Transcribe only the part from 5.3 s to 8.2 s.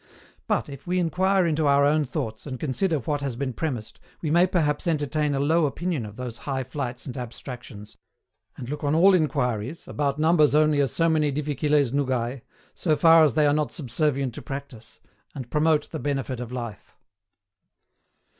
a low opinion of those high flights and abstractions,